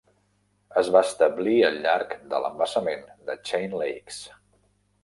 Es 0.81 0.89
va 0.95 1.03
establir 1.09 1.53
al 1.67 1.77
llarg 1.85 2.17
de 2.33 2.41
l'embassament 2.47 3.07
de 3.31 3.39
Chain 3.51 3.79
Lakes. 3.85 4.21